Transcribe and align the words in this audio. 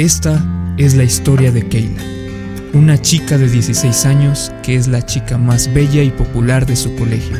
Esta 0.00 0.42
es 0.78 0.94
la 0.94 1.04
historia 1.04 1.52
de 1.52 1.68
Keila, 1.68 2.02
una 2.72 2.96
chica 3.02 3.36
de 3.36 3.50
16 3.50 4.06
años 4.06 4.50
que 4.62 4.74
es 4.74 4.88
la 4.88 5.04
chica 5.04 5.36
más 5.36 5.70
bella 5.74 6.02
y 6.02 6.08
popular 6.08 6.64
de 6.64 6.74
su 6.74 6.96
colegio. 6.96 7.36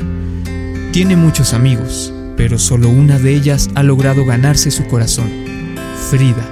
Tiene 0.93 1.17
muchos 1.17 1.55
amigos, 1.55 2.13
pero 2.37 2.59
solo 2.59 2.91
una 2.91 3.19
de 3.19 3.35
ellas 3.35 3.71
ha 3.77 3.83
logrado 3.83 4.27
ganarse 4.27 4.71
su 4.71 4.85
corazón, 4.89 5.31
Frida, 6.11 6.47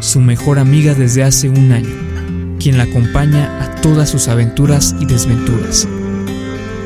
su 0.00 0.18
mejor 0.18 0.58
amiga 0.58 0.94
desde 0.94 1.22
hace 1.22 1.48
un 1.48 1.70
año, 1.70 1.94
quien 2.58 2.76
la 2.76 2.82
acompaña 2.82 3.62
a 3.62 3.80
todas 3.82 4.08
sus 4.08 4.26
aventuras 4.26 4.96
y 4.98 5.06
desventuras. 5.06 5.86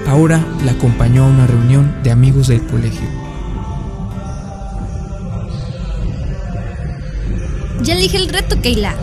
Ahora 0.06 0.46
la 0.66 0.72
acompañó 0.72 1.24
a 1.24 1.28
una 1.28 1.46
reunión 1.46 1.94
de 2.02 2.10
amigos 2.10 2.48
del 2.48 2.60
colegio. 2.66 3.19
Ya 7.90 7.96
elige 7.96 8.18
el 8.18 8.28
reto, 8.28 8.62
Keila. 8.62 8.94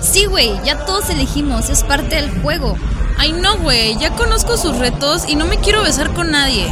Sí, 0.00 0.24
güey, 0.24 0.50
ya 0.64 0.84
todos 0.84 1.08
elegimos, 1.10 1.70
es 1.70 1.84
parte 1.84 2.16
del 2.16 2.28
juego. 2.42 2.76
Ay, 3.16 3.30
no, 3.34 3.56
güey, 3.58 3.96
ya 4.00 4.16
conozco 4.16 4.56
sus 4.56 4.78
retos 4.78 5.26
y 5.28 5.36
no 5.36 5.44
me 5.44 5.58
quiero 5.58 5.84
besar 5.84 6.12
con 6.12 6.32
nadie. 6.32 6.66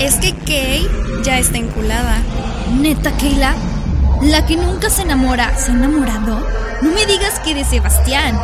Es 0.00 0.16
que 0.16 0.34
Kay 0.34 0.86
ya 1.22 1.38
está 1.38 1.56
enculada. 1.56 2.18
Neta, 2.78 3.16
Keila, 3.16 3.54
la 4.20 4.44
que 4.44 4.58
nunca 4.58 4.90
se 4.90 5.00
enamora, 5.00 5.56
¿se 5.56 5.70
ha 5.70 5.74
enamorado? 5.74 6.46
No 6.82 6.90
me 6.90 7.06
digas 7.06 7.40
que 7.40 7.54
de 7.54 7.64
Sebastián. 7.64 8.38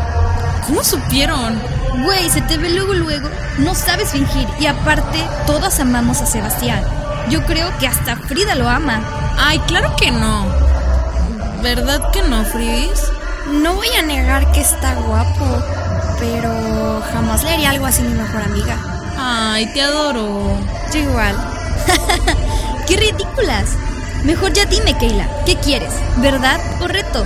¿Cómo 0.66 0.82
supieron? 0.82 1.60
Güey, 2.02 2.30
se 2.30 2.40
te 2.40 2.56
ve 2.56 2.70
luego, 2.70 2.94
luego. 2.94 3.28
No 3.58 3.74
sabes 3.74 4.12
fingir. 4.12 4.48
Y 4.58 4.64
aparte, 4.64 5.22
todas 5.46 5.80
amamos 5.80 6.22
a 6.22 6.26
Sebastián. 6.26 6.82
Yo 7.28 7.44
creo 7.44 7.76
que 7.78 7.86
hasta 7.86 8.16
Frida 8.16 8.54
lo 8.54 8.70
ama. 8.70 9.02
Ay, 9.36 9.58
claro 9.66 9.94
que 9.96 10.10
no. 10.10 10.59
¿Verdad 11.62 12.10
que 12.10 12.22
no, 12.22 12.42
Fris? 12.44 13.12
No 13.52 13.74
voy 13.74 13.88
a 13.98 14.02
negar 14.02 14.50
que 14.52 14.62
está 14.62 14.94
guapo, 14.94 15.62
pero 16.18 17.02
jamás 17.12 17.44
le 17.44 17.50
haría 17.50 17.70
algo 17.70 17.84
así 17.84 18.00
a 18.00 18.04
mi 18.06 18.14
mejor 18.14 18.42
amiga. 18.42 18.78
Ay, 19.18 19.66
te 19.74 19.82
adoro. 19.82 20.58
Yo 20.92 21.00
igual. 21.00 21.36
¡Qué 22.86 22.96
ridículas! 22.96 23.76
Mejor 24.24 24.54
ya 24.54 24.64
dime, 24.64 24.96
Keila, 24.96 25.28
¿qué 25.44 25.56
quieres? 25.56 25.92
¿Verdad 26.16 26.60
o 26.80 26.88
reto? 26.88 27.24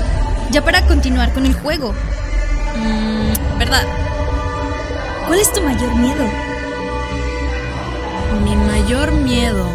Ya 0.50 0.64
para 0.64 0.84
continuar 0.86 1.32
con 1.32 1.46
el 1.46 1.54
juego. 1.54 1.92
Mm, 2.76 3.58
¿Verdad? 3.58 3.84
¿Cuál 5.28 5.38
es 5.38 5.52
tu 5.52 5.60
mayor 5.60 5.94
miedo? 5.94 6.24
Mi 8.44 8.56
mayor 8.56 9.12
miedo. 9.12 9.68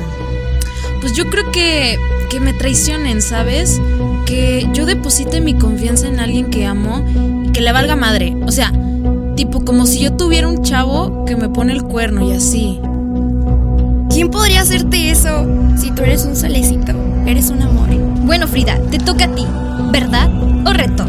Pues 0.99 1.13
yo 1.13 1.29
creo 1.29 1.49
que 1.51 1.97
que 2.29 2.39
me 2.39 2.53
traicionen, 2.53 3.21
¿sabes? 3.21 3.81
Que 4.29 4.69
yo 4.75 4.85
deposite 4.85 5.41
mi 5.41 5.55
confianza 5.55 6.07
en 6.07 6.19
alguien 6.19 6.51
que 6.51 6.67
amo 6.67 7.03
y 7.43 7.51
que 7.51 7.61
le 7.61 7.71
valga 7.71 7.95
madre. 7.95 8.35
O 8.45 8.51
sea, 8.51 8.71
tipo 9.35 9.65
como 9.65 9.87
si 9.87 10.01
yo 10.01 10.13
tuviera 10.13 10.47
un 10.47 10.61
chavo 10.61 11.25
que 11.25 11.35
me 11.35 11.49
pone 11.49 11.73
el 11.73 11.81
cuerno 11.81 12.29
y 12.29 12.33
así. 12.33 12.79
¿Quién 14.11 14.29
podría 14.29 14.61
hacerte 14.61 15.09
eso? 15.09 15.47
Si 15.77 15.89
tú 15.89 16.03
eres 16.03 16.25
un 16.25 16.35
solecito, 16.35 16.93
eres 17.25 17.49
un 17.49 17.63
amor. 17.63 17.89
Bueno, 18.23 18.47
Frida, 18.47 18.79
te 18.91 18.99
toca 18.99 19.25
a 19.25 19.33
ti. 19.33 19.47
¿Verdad 19.91 20.29
o 20.63 20.73
reto? 20.73 21.05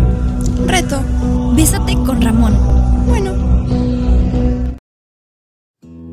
Reto. 0.67 1.03
Bésate 1.55 1.93
con 2.07 2.23
Ramón. 2.23 2.57
Bueno. 3.07 3.35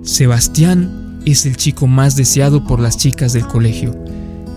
Sebastián 0.03 1.21
es 1.25 1.45
el 1.45 1.55
chico 1.55 1.87
más 1.87 2.17
deseado 2.17 2.65
por 2.65 2.81
las 2.81 2.97
chicas 2.97 3.31
del 3.31 3.47
colegio. 3.47 3.95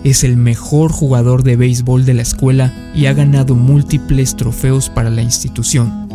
Es 0.02 0.24
el 0.24 0.36
mejor 0.36 0.92
jugador 0.92 1.42
de 1.42 1.56
béisbol 1.56 2.06
de 2.06 2.14
la 2.14 2.22
escuela 2.22 2.72
y 2.94 3.06
ha 3.06 3.12
ganado 3.12 3.54
múltiples 3.54 4.34
trofeos 4.34 4.88
para 4.88 5.10
la 5.10 5.22
institución. 5.22 6.08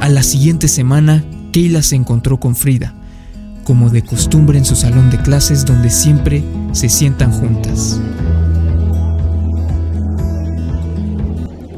A 0.00 0.08
la 0.08 0.24
siguiente 0.24 0.66
semana, 0.66 1.24
Keila 1.52 1.82
se 1.82 1.94
encontró 1.94 2.38
con 2.38 2.56
Frida, 2.56 2.94
como 3.64 3.90
de 3.90 4.02
costumbre 4.02 4.58
en 4.58 4.64
su 4.64 4.74
salón 4.74 5.10
de 5.10 5.18
clases 5.18 5.64
donde 5.64 5.90
siempre 5.90 6.42
se 6.72 6.88
sientan 6.88 7.30
juntas. 7.30 8.00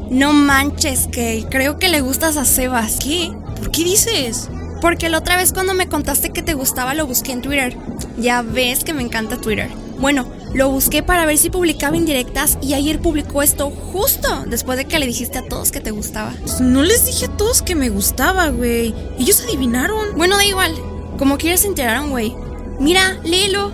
No 0.09 0.33
manches, 0.33 1.07
Kay. 1.11 1.45
Creo 1.49 1.77
que 1.77 1.89
le 1.89 2.01
gustas 2.01 2.37
a 2.37 2.43
Sebas. 2.43 2.97
¿Qué? 3.01 3.31
¿Por 3.55 3.69
qué 3.69 3.83
dices? 3.83 4.49
Porque 4.81 5.09
la 5.09 5.19
otra 5.19 5.37
vez 5.37 5.53
cuando 5.53 5.73
me 5.75 5.87
contaste 5.87 6.31
que 6.31 6.41
te 6.41 6.55
gustaba 6.55 6.93
lo 6.95 7.05
busqué 7.05 7.31
en 7.31 7.41
Twitter. 7.41 7.77
Ya 8.17 8.41
ves 8.41 8.83
que 8.83 8.93
me 8.93 9.03
encanta 9.03 9.37
Twitter. 9.37 9.69
Bueno, 9.99 10.27
lo 10.53 10.69
busqué 10.69 11.03
para 11.03 11.25
ver 11.25 11.37
si 11.37 11.49
publicaba 11.49 11.95
indirectas 11.95 12.57
y 12.61 12.73
ayer 12.73 12.99
publicó 12.99 13.43
esto 13.43 13.69
justo 13.69 14.45
después 14.47 14.77
de 14.77 14.85
que 14.85 14.97
le 14.97 15.05
dijiste 15.05 15.37
a 15.37 15.47
todos 15.47 15.71
que 15.71 15.79
te 15.79 15.91
gustaba. 15.91 16.33
Pues 16.41 16.59
no 16.59 16.81
les 16.81 17.05
dije 17.05 17.25
a 17.25 17.37
todos 17.37 17.61
que 17.61 17.75
me 17.75 17.89
gustaba, 17.89 18.49
güey. 18.49 18.95
Ellos 19.19 19.41
adivinaron. 19.41 20.17
Bueno, 20.17 20.37
da 20.37 20.45
igual. 20.45 20.75
Como 21.17 21.37
quieras 21.37 21.61
se 21.61 21.67
enteraron, 21.67 22.09
güey. 22.09 22.35
Mira, 22.79 23.19
léelo. 23.23 23.71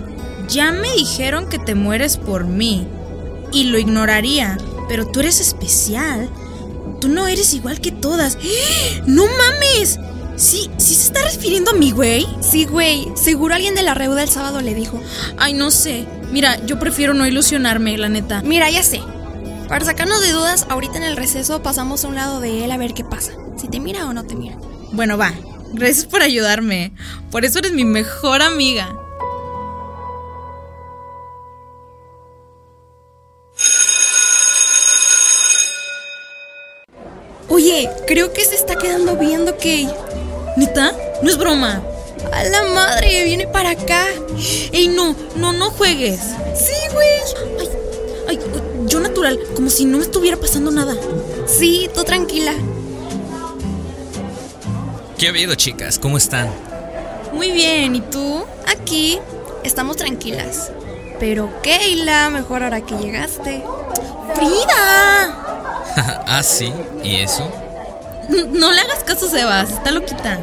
Ya 0.50 0.72
me 0.72 0.92
dijeron 0.92 1.48
que 1.48 1.60
te 1.60 1.76
mueres 1.76 2.18
por 2.18 2.46
mí. 2.46 2.88
Y 3.54 3.66
lo 3.66 3.78
ignoraría. 3.78 4.58
Pero 4.90 5.08
tú 5.08 5.22
eres 5.22 5.40
especial. 5.40 6.30
Tú 7.00 7.08
no 7.08 7.28
eres 7.28 7.54
igual 7.54 7.80
que 7.80 7.92
todas. 7.92 8.38
¡No 9.06 9.26
mames! 9.28 9.98
Sí, 10.36 10.70
sí 10.78 10.96
se 10.96 11.08
está 11.08 11.24
refiriendo 11.24 11.72
a 11.72 11.74
mí, 11.74 11.92
güey. 11.92 12.28
Sí, 12.42 12.66
güey. 12.66 13.08
Seguro 13.16 13.56
alguien 13.56 13.76
de 13.76 13.84
la 13.84 13.94
reuda 13.94 14.24
el 14.24 14.30
sábado 14.30 14.62
le 14.62 14.74
dijo. 14.74 15.02
Ay, 15.38 15.54
no 15.54 15.72
sé. 15.72 16.06
Mira, 16.32 16.64
yo 16.66 16.78
prefiero 16.78 17.14
no 17.14 17.26
ilusionarme, 17.26 17.98
la 17.98 18.10
neta. 18.10 18.42
Mira, 18.42 18.70
ya 18.70 18.84
sé. 18.84 19.02
Para 19.70 19.86
sacarnos 19.86 20.22
de 20.22 20.32
dudas, 20.32 20.68
ahorita 20.70 20.98
en 20.98 21.04
el 21.04 21.16
receso 21.18 21.64
pasamos 21.64 22.04
a 22.04 22.08
un 22.10 22.16
lado 22.16 22.42
de 22.42 22.66
él 22.66 22.72
a 22.72 22.78
ver 22.78 22.94
qué 22.94 23.04
pasa. 23.04 23.32
Si 23.58 23.68
te 23.68 23.80
mira 23.80 24.06
o 24.08 24.14
no 24.14 24.26
te 24.26 24.36
mira. 24.36 24.58
Bueno, 24.92 25.18
va. 25.18 25.34
Gracias 25.74 26.06
por 26.06 26.22
ayudarme. 26.22 26.94
Por 27.32 27.46
eso 27.46 27.60
eres 27.60 27.72
mi 27.72 27.86
mejor 27.86 28.42
amiga. 28.42 28.96
Oye, 37.48 37.90
creo 38.06 38.34
que 38.34 38.44
se 38.44 38.56
está 38.56 38.76
quedando 38.76 39.16
viendo 39.16 39.56
Kay. 39.58 39.90
¿Neta? 40.56 40.94
No 41.22 41.30
es 41.30 41.38
broma. 41.38 41.82
A 42.32 42.44
la 42.46 42.64
madre, 42.64 43.24
viene 43.24 43.48
para 43.48 43.72
acá. 43.72 44.06
Ey, 44.72 44.88
no, 44.88 45.16
no, 45.36 45.54
no 45.54 45.70
juegues. 45.72 46.20
Sí, 46.56 46.74
güey. 46.94 47.10
Ay, 47.60 47.70
ay, 48.30 48.40
yo 48.88 49.00
natural, 49.00 49.40
como 49.56 49.70
si 49.70 49.86
no 49.86 49.98
me 49.98 50.04
estuviera 50.04 50.38
pasando 50.38 50.72
nada. 50.72 50.96
Sí, 51.46 51.90
tú 51.94 52.04
tranquila. 52.04 52.54
¿Qué 55.18 55.28
ha 55.28 55.30
habido, 55.30 55.56
chicas? 55.56 56.00
¿Cómo 56.00 56.18
están? 56.18 56.50
Muy 57.34 57.52
bien, 57.52 57.96
¿y 57.96 58.02
tú? 58.02 58.46
Aquí 58.68 59.20
estamos 59.64 59.98
tranquilas. 59.98 60.72
Pero 61.20 61.50
Keila, 61.62 62.30
mejor 62.30 62.64
ahora 62.64 62.82
que 62.82 62.96
llegaste. 62.96 63.64
¡Frida! 64.34 64.64
ah, 66.28 66.42
sí, 66.44 66.72
¿y 67.04 67.16
eso? 67.18 67.50
No 68.30 68.72
le 68.72 68.82
hagas 68.82 69.04
caso, 69.06 69.30
Sebas, 69.30 69.72
está 69.72 69.92
loquita. 69.92 70.40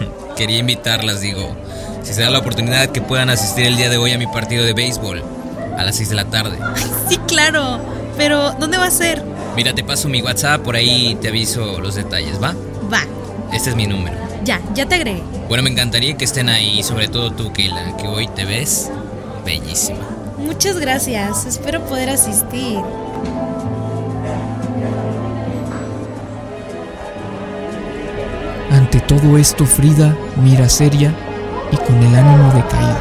Mm, 0.00 0.34
quería 0.36 0.58
invitarlas, 0.58 1.20
digo. 1.20 1.56
Si 2.02 2.14
se 2.14 2.22
da 2.22 2.30
la 2.30 2.38
oportunidad 2.40 2.88
que 2.90 3.00
puedan 3.00 3.30
asistir 3.30 3.66
el 3.66 3.76
día 3.76 3.88
de 3.88 3.96
hoy 3.96 4.12
a 4.12 4.18
mi 4.18 4.26
partido 4.26 4.64
de 4.64 4.72
béisbol, 4.72 5.22
a 5.76 5.84
las 5.84 5.96
6 5.96 6.08
de 6.10 6.14
la 6.16 6.24
tarde. 6.24 6.58
Ay, 6.60 6.82
sí, 7.08 7.18
claro. 7.28 7.80
Pero, 8.16 8.52
¿dónde 8.52 8.76
va 8.76 8.86
a 8.86 8.90
ser? 8.90 9.22
Mira, 9.56 9.74
te 9.74 9.84
paso 9.84 10.08
mi 10.08 10.20
WhatsApp, 10.22 10.62
por 10.62 10.76
ahí 10.76 11.16
te 11.20 11.28
aviso 11.28 11.80
los 11.80 11.94
detalles, 11.94 12.42
¿va? 12.42 12.54
Va. 12.92 13.04
Este 13.52 13.70
es 13.70 13.76
mi 13.76 13.86
número. 13.86 14.16
Ya, 14.44 14.60
ya 14.74 14.86
te 14.86 14.96
agregué. 14.96 15.22
Bueno, 15.48 15.62
me 15.62 15.70
encantaría 15.70 16.16
que 16.16 16.24
estén 16.24 16.48
ahí, 16.48 16.82
sobre 16.82 17.08
todo 17.08 17.30
tú, 17.32 17.52
Keila, 17.52 17.96
que 17.96 18.08
hoy 18.08 18.26
te 18.28 18.44
ves 18.44 18.90
bellísima. 19.44 20.00
Muchas 20.38 20.78
gracias, 20.78 21.44
espero 21.46 21.84
poder 21.84 22.10
asistir. 22.10 22.78
Todo 29.06 29.38
esto, 29.38 29.66
Frida 29.66 30.16
mira 30.42 30.68
seria 30.68 31.14
y 31.70 31.76
con 31.76 32.02
el 32.02 32.14
ánimo 32.14 32.52
decaído. 32.52 32.98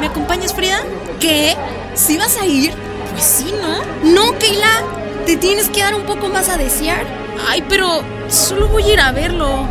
¿Me 0.00 0.06
acompañas, 0.06 0.54
Frida? 0.54 0.80
¿Qué? 1.20 1.56
¿Sí 1.94 2.16
vas 2.16 2.36
a 2.38 2.46
ir? 2.46 2.72
Pues 3.12 3.24
sí, 3.24 3.52
¿no? 3.60 4.12
No, 4.12 4.38
Keila. 4.38 4.82
Te 5.26 5.36
tienes 5.36 5.70
que 5.70 5.80
dar 5.80 5.94
un 5.94 6.02
poco 6.02 6.28
más 6.28 6.48
a 6.48 6.56
desear. 6.56 7.04
Ay, 7.48 7.64
pero 7.68 8.02
solo 8.28 8.68
voy 8.68 8.84
a 8.84 8.92
ir 8.92 9.00
a 9.00 9.12
verlo. 9.12 9.66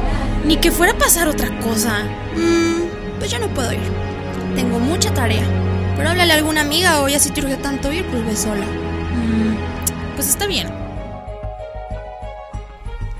Ni 0.45 0.57
que 0.57 0.71
fuera 0.71 0.93
a 0.93 0.97
pasar 0.97 1.27
otra 1.27 1.49
cosa. 1.59 2.03
Mmm, 2.35 3.17
pues 3.19 3.31
yo 3.31 3.39
no 3.39 3.47
puedo 3.49 3.71
ir. 3.71 3.91
Tengo 4.55 4.79
mucha 4.79 5.13
tarea. 5.13 5.43
Pero 5.95 6.09
háblale 6.09 6.33
a 6.33 6.37
alguna 6.37 6.61
amiga 6.61 7.01
o 7.01 7.07
ya 7.07 7.19
si 7.19 7.29
te 7.29 7.41
urge 7.41 7.57
tanto 7.57 7.91
ir, 7.91 8.05
pues 8.07 8.25
ve 8.25 8.35
sola. 8.35 8.65
Mm, 8.65 10.15
pues 10.15 10.29
está 10.29 10.47
bien. 10.47 10.69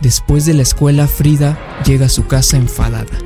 Después 0.02 0.46
de 0.46 0.54
la 0.54 0.64
escuela, 0.64 1.08
Frida 1.08 1.58
llega 1.84 2.06
a 2.06 2.10
su 2.10 2.28
casa 2.28 2.58
enfadada. 2.58 3.18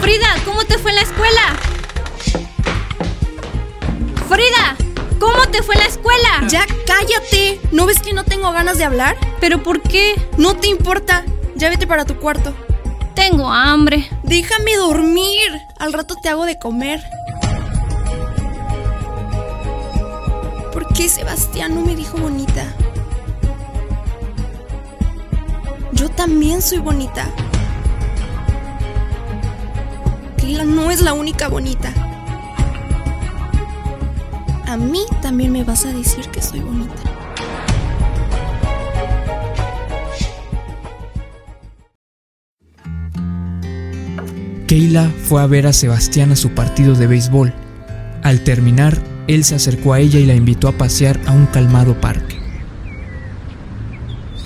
Frida, 0.00 0.28
¿cómo 0.44 0.64
te 0.64 0.78
fue 0.78 0.90
en 0.90 0.96
la 0.96 1.02
escuela? 1.02 1.56
Frida, 4.28 4.76
¿Cómo 5.18 5.46
te 5.48 5.62
fue 5.62 5.76
la 5.76 5.86
escuela? 5.86 6.46
Ya 6.48 6.66
cállate. 6.86 7.58
¿No 7.72 7.86
ves 7.86 8.00
que 8.00 8.12
no 8.12 8.24
tengo 8.24 8.52
ganas 8.52 8.76
de 8.76 8.84
hablar? 8.84 9.16
¿Pero 9.40 9.62
por 9.62 9.80
qué? 9.80 10.14
No 10.36 10.56
te 10.56 10.68
importa. 10.68 11.24
Ya 11.54 11.70
vete 11.70 11.86
para 11.86 12.04
tu 12.04 12.18
cuarto. 12.18 12.54
Tengo 13.14 13.50
hambre. 13.50 14.08
Déjame 14.24 14.76
dormir. 14.76 15.40
Al 15.78 15.92
rato 15.92 16.16
te 16.16 16.28
hago 16.28 16.44
de 16.44 16.58
comer. 16.58 17.02
¿Por 20.72 20.86
qué 20.92 21.08
Sebastián 21.08 21.74
no 21.74 21.80
me 21.80 21.96
dijo 21.96 22.18
bonita? 22.18 22.66
Yo 26.06 26.12
también 26.12 26.62
soy 26.62 26.78
bonita. 26.78 27.28
Keila 30.36 30.62
no 30.62 30.92
es 30.92 31.02
la 31.02 31.14
única 31.14 31.48
bonita. 31.48 31.92
A 34.66 34.76
mí 34.76 35.00
también 35.20 35.50
me 35.50 35.64
vas 35.64 35.84
a 35.84 35.92
decir 35.92 36.28
que 36.28 36.40
soy 36.40 36.60
bonita. 36.60 36.94
Keila 44.68 45.10
fue 45.24 45.42
a 45.42 45.46
ver 45.46 45.66
a 45.66 45.72
Sebastián 45.72 46.30
a 46.30 46.36
su 46.36 46.50
partido 46.50 46.94
de 46.94 47.08
béisbol. 47.08 47.52
Al 48.22 48.44
terminar, 48.44 48.96
él 49.26 49.42
se 49.42 49.56
acercó 49.56 49.92
a 49.92 49.98
ella 49.98 50.20
y 50.20 50.26
la 50.26 50.36
invitó 50.36 50.68
a 50.68 50.78
pasear 50.78 51.18
a 51.26 51.32
un 51.32 51.46
calmado 51.46 52.00
parque. 52.00 52.35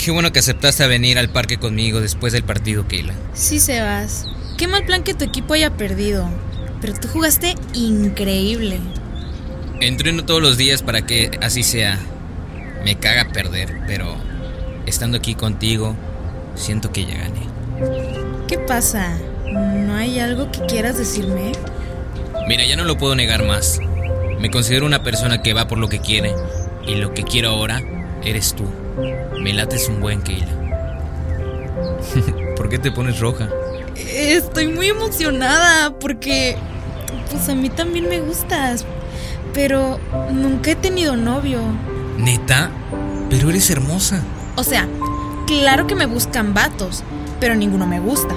Qué 0.03 0.11
bueno 0.11 0.33
que 0.33 0.39
aceptaste 0.39 0.83
a 0.83 0.87
venir 0.87 1.19
al 1.19 1.29
parque 1.29 1.59
conmigo 1.59 2.01
después 2.01 2.33
del 2.33 2.43
partido, 2.43 2.89
Keila. 2.89 3.13
Sí, 3.35 3.61
Sebas. 3.61 4.27
Qué 4.57 4.67
mal 4.67 4.87
plan 4.87 5.03
que 5.03 5.13
tu 5.13 5.27
equipo 5.27 5.53
haya 5.53 5.77
perdido. 5.77 6.27
Pero 6.81 6.95
tú 6.95 7.07
jugaste 7.09 7.55
increíble. 7.75 8.81
Entreno 9.79 10.25
todos 10.25 10.41
los 10.41 10.57
días 10.57 10.83
para 10.83 11.05
que 11.05 11.39
así 11.43 11.63
sea. 11.63 11.99
Me 12.83 12.97
caga 12.97 13.31
perder, 13.31 13.77
pero 13.87 14.17
estando 14.87 15.19
aquí 15.19 15.35
contigo, 15.35 15.95
siento 16.55 16.93
que 16.93 17.05
ya 17.05 17.19
gané. 17.19 17.43
¿Qué 18.49 18.57
pasa? 18.57 19.19
¿No 19.53 19.97
hay 19.97 20.19
algo 20.19 20.51
que 20.51 20.65
quieras 20.65 20.97
decirme? 20.97 21.53
Mira, 22.49 22.65
ya 22.65 22.77
no 22.77 22.85
lo 22.85 22.97
puedo 22.97 23.15
negar 23.15 23.45
más. 23.45 23.81
Me 24.41 24.51
considero 24.51 24.87
una 24.87 25.03
persona 25.03 25.43
que 25.43 25.53
va 25.53 25.69
por 25.69 25.77
lo 25.77 25.91
que 25.91 26.01
quiere. 26.01 26.35
Y 26.87 26.95
lo 26.95 27.13
que 27.13 27.23
quiero 27.23 27.51
ahora 27.51 27.83
eres 28.25 28.55
tú. 28.55 28.80
Me 29.41 29.53
lates 29.53 29.89
un 29.89 30.01
buen 30.01 30.23
Keila. 30.23 30.47
¿Por 32.57 32.69
qué 32.69 32.79
te 32.79 32.93
pones 32.93 33.21
roja? 33.21 33.49
Estoy 33.97 34.69
muy 34.69 34.89
emocionada 34.89 35.99
porque 35.99 36.57
pues 37.31 37.49
a 37.49 37.55
mí 37.55 37.71
también 37.71 38.09
me 38.09 38.21
gustas, 38.21 38.85
pero 39.55 39.99
nunca 40.33 40.73
he 40.73 40.77
tenido 40.77 41.17
novio. 41.17 41.61
¿Neta? 42.19 42.71
Pero 43.29 43.51
eres 43.51 43.71
hermosa. 43.71 44.23
O 44.57 44.65
sea, 44.65 44.89
claro 45.47 45.87
que 45.87 45.95
me 45.95 46.07
buscan 46.07 46.55
vatos, 46.55 47.03
pero 47.39 47.55
ninguno 47.55 47.87
me 47.87 48.01
gusta. 48.01 48.35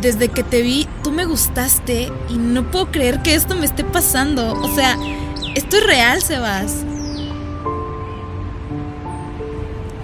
Desde 0.00 0.28
que 0.28 0.42
te 0.42 0.62
vi, 0.62 0.88
tú 1.02 1.12
me 1.12 1.24
gustaste 1.24 2.10
y 2.28 2.36
no 2.36 2.70
puedo 2.70 2.90
creer 2.90 3.22
que 3.22 3.34
esto 3.34 3.54
me 3.54 3.66
esté 3.66 3.84
pasando. 3.84 4.52
O 4.52 4.74
sea, 4.74 4.96
esto 5.54 5.76
es 5.76 5.86
real, 5.86 6.22
Sebas. 6.22 6.84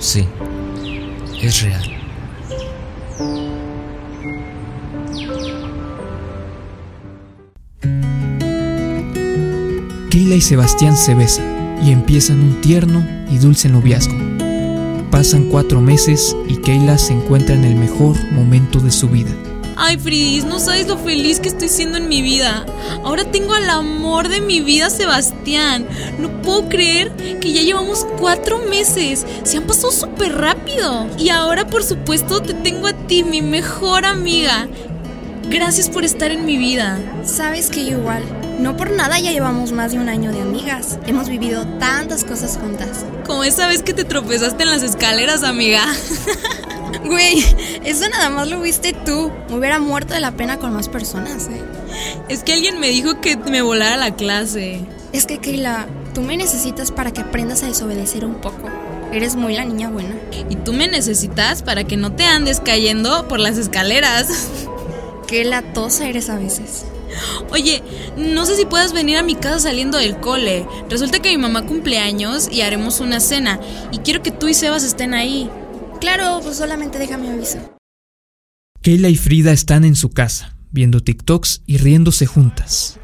Sí, 0.04 0.26
es 1.40 1.62
real. 1.62 1.82
Keila 10.10 10.34
y 10.34 10.40
Sebastián 10.42 10.94
se 10.94 11.14
besan 11.14 11.78
y 11.82 11.90
empiezan 11.90 12.38
un 12.40 12.60
tierno 12.60 13.02
y 13.30 13.38
dulce 13.38 13.70
noviazgo. 13.70 14.14
Pasan 15.10 15.48
cuatro 15.48 15.80
meses 15.80 16.36
y 16.50 16.56
Keila 16.56 16.98
se 16.98 17.14
encuentra 17.14 17.54
en 17.54 17.64
el 17.64 17.74
mejor 17.74 18.14
momento 18.34 18.80
de 18.80 18.90
su 18.90 19.08
vida. 19.08 19.30
Ay, 19.76 19.96
Fridis, 19.96 20.44
no 20.44 20.58
sabes 20.58 20.86
lo 20.86 20.96
feliz 20.98 21.40
que 21.40 21.48
estoy 21.48 21.68
siendo 21.68 21.98
en 21.98 22.08
mi 22.08 22.22
vida. 22.22 22.64
Ahora 23.02 23.24
tengo 23.24 23.54
al 23.54 23.68
amor 23.68 24.28
de 24.28 24.40
mi 24.40 24.60
vida, 24.60 24.88
Sebastián. 24.88 25.86
No 26.18 26.42
puedo 26.42 26.68
creer 26.68 27.12
que 27.40 27.52
ya 27.52 27.62
llevamos 27.62 28.06
cuatro 28.18 28.58
meses. 28.58 29.26
Se 29.42 29.56
han 29.56 29.64
pasado 29.64 29.92
súper 29.92 30.36
rápido. 30.36 31.08
Y 31.18 31.30
ahora, 31.30 31.66
por 31.66 31.82
supuesto, 31.82 32.40
te 32.40 32.54
tengo 32.54 32.86
a 32.86 32.92
ti, 32.92 33.24
mi 33.24 33.42
mejor 33.42 34.04
amiga. 34.04 34.68
Gracias 35.48 35.90
por 35.90 36.04
estar 36.04 36.30
en 36.30 36.46
mi 36.46 36.56
vida. 36.56 36.98
Sabes 37.24 37.68
que 37.68 37.84
yo 37.84 37.98
igual. 37.98 38.22
No 38.58 38.76
por 38.76 38.90
nada 38.90 39.18
ya 39.18 39.32
llevamos 39.32 39.72
más 39.72 39.92
de 39.92 39.98
un 39.98 40.08
año 40.08 40.32
de 40.32 40.40
amigas. 40.40 40.98
Hemos 41.06 41.28
vivido 41.28 41.66
tantas 41.78 42.24
cosas 42.24 42.56
juntas. 42.56 43.04
Como 43.26 43.44
esa 43.44 43.66
vez 43.66 43.82
que 43.82 43.92
te 43.92 44.04
tropezaste 44.04 44.62
en 44.62 44.70
las 44.70 44.82
escaleras, 44.82 45.42
amiga. 45.42 45.84
Güey, 47.04 47.44
eso 47.84 48.08
nada 48.08 48.30
más 48.30 48.48
lo 48.48 48.60
viste 48.60 48.92
tú. 48.92 49.30
Me 49.48 49.56
hubiera 49.56 49.78
muerto 49.78 50.14
de 50.14 50.20
la 50.20 50.32
pena 50.32 50.58
con 50.58 50.72
más 50.72 50.88
personas, 50.88 51.48
¿eh? 51.48 51.62
Es 52.28 52.42
que 52.42 52.52
alguien 52.52 52.80
me 52.80 52.88
dijo 52.88 53.20
que 53.20 53.36
me 53.36 53.62
volara 53.62 53.96
la 53.96 54.14
clase. 54.14 54.80
Es 55.12 55.26
que, 55.26 55.38
Keila, 55.38 55.86
tú 56.14 56.22
me 56.22 56.36
necesitas 56.36 56.90
para 56.90 57.12
que 57.12 57.20
aprendas 57.20 57.62
a 57.62 57.66
desobedecer 57.66 58.24
un 58.24 58.36
poco. 58.36 58.68
Eres 59.12 59.36
muy 59.36 59.54
la 59.54 59.64
niña 59.64 59.90
buena. 59.90 60.16
Y 60.50 60.56
tú 60.56 60.72
me 60.72 60.88
necesitas 60.88 61.62
para 61.62 61.84
que 61.84 61.96
no 61.96 62.12
te 62.12 62.24
andes 62.24 62.60
cayendo 62.60 63.28
por 63.28 63.38
las 63.38 63.58
escaleras. 63.58 64.48
Qué 65.26 65.44
latosa 65.44 66.08
eres 66.08 66.28
a 66.30 66.36
veces. 66.36 66.84
Oye, 67.50 67.82
no 68.16 68.44
sé 68.44 68.56
si 68.56 68.64
puedas 68.66 68.92
venir 68.92 69.16
a 69.16 69.22
mi 69.22 69.36
casa 69.36 69.60
saliendo 69.60 69.98
del 69.98 70.18
cole. 70.18 70.66
Resulta 70.88 71.20
que 71.20 71.30
mi 71.30 71.38
mamá 71.38 71.64
cumple 71.64 71.98
años 71.98 72.48
y 72.50 72.62
haremos 72.62 73.00
una 73.00 73.20
cena. 73.20 73.60
Y 73.92 73.98
quiero 73.98 74.22
que 74.22 74.32
tú 74.32 74.48
y 74.48 74.54
Sebas 74.54 74.82
estén 74.82 75.14
ahí. 75.14 75.48
Claro, 76.04 76.40
pues 76.42 76.58
solamente 76.58 76.98
déjame 76.98 77.30
aviso. 77.30 77.78
Keila 78.82 79.08
y 79.08 79.16
Frida 79.16 79.52
están 79.52 79.86
en 79.86 79.96
su 79.96 80.10
casa, 80.10 80.54
viendo 80.70 81.00
TikToks 81.00 81.62
y 81.64 81.78
riéndose 81.78 82.26
juntas. 82.26 83.00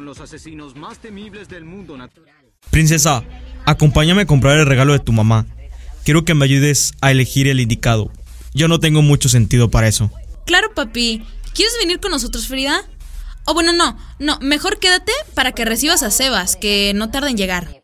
los 0.00 0.18
asesinos 0.18 0.74
más 0.74 0.96
temibles 0.96 1.50
del 1.50 1.66
mundo 1.66 1.94
natural. 1.94 2.34
Princesa, 2.70 3.22
acompáñame 3.66 4.22
a 4.22 4.26
comprar 4.26 4.58
el 4.58 4.64
regalo 4.64 4.94
de 4.94 5.00
tu 5.00 5.12
mamá. 5.12 5.44
Quiero 6.06 6.24
que 6.24 6.32
me 6.32 6.46
ayudes 6.46 6.94
a 7.02 7.10
elegir 7.10 7.48
el 7.48 7.60
indicado. 7.60 8.10
Yo 8.54 8.66
no 8.66 8.80
tengo 8.80 9.02
mucho 9.02 9.28
sentido 9.28 9.70
para 9.70 9.88
eso. 9.88 10.10
Claro, 10.46 10.72
papi. 10.74 11.22
¿Quieres 11.52 11.74
venir 11.82 12.00
con 12.00 12.12
nosotros, 12.12 12.46
Frida? 12.48 12.82
O 13.44 13.52
bueno, 13.52 13.74
no, 13.74 13.98
no, 14.18 14.38
mejor 14.40 14.78
quédate 14.78 15.12
para 15.34 15.52
que 15.52 15.66
recibas 15.66 16.02
a 16.02 16.10
Sebas, 16.10 16.56
que 16.56 16.92
no 16.94 17.10
tarda 17.10 17.28
en 17.28 17.36
llegar. 17.36 17.82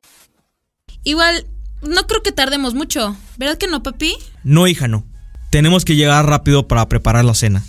Igual, 1.04 1.46
no 1.82 2.06
creo 2.06 2.22
que 2.22 2.32
tardemos 2.32 2.72
mucho, 2.72 3.14
¿verdad 3.38 3.56
que 3.56 3.68
no, 3.68 3.82
papi? 3.82 4.14
No, 4.44 4.66
hija, 4.66 4.88
no. 4.88 5.06
Tenemos 5.50 5.84
que 5.84 5.96
llegar 5.96 6.26
rápido 6.26 6.68
para 6.68 6.86
preparar 6.88 7.24
la 7.24 7.34
cena. 7.34 7.64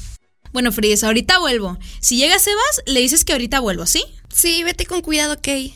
Bueno, 0.52 0.72
Fridis, 0.72 1.04
ahorita 1.04 1.40
vuelvo. 1.40 1.78
Si 2.02 2.18
llega 2.18 2.40
Sebas, 2.40 2.82
le 2.88 3.00
dices 3.00 3.24
que 3.24 3.34
ahorita 3.34 3.60
vuelvo, 3.60 3.86
¿sí? 3.86 4.04
Sí, 4.34 4.64
vete 4.64 4.86
con 4.86 5.02
cuidado, 5.02 5.38
Kay. 5.42 5.76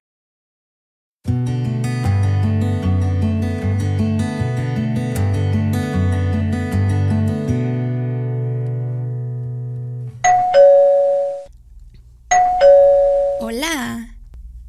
Hola. 13.40 14.18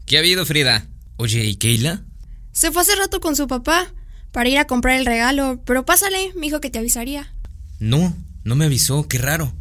¿Qué 0.05 0.19
ha 0.19 0.21
habido, 0.21 0.45
Frida? 0.45 0.87
Oye, 1.17 1.45
¿y 1.45 1.57
Keila? 1.57 2.05
Se 2.53 2.71
fue 2.71 2.83
hace 2.83 2.95
rato 2.95 3.21
con 3.21 3.35
su 3.35 3.49
papá 3.49 3.93
para 4.35 4.49
ir 4.49 4.59
a 4.59 4.67
comprar 4.67 4.99
el 4.99 5.07
regalo, 5.07 5.63
pero 5.65 5.87
pásale, 5.87 6.33
me 6.35 6.47
dijo 6.47 6.61
que 6.61 6.69
te 6.69 6.81
avisaría. 6.81 7.33
No, 7.79 8.13
no 8.43 8.57
me 8.57 8.65
avisó, 8.65 9.07
qué 9.07 9.19
raro. 9.19 9.55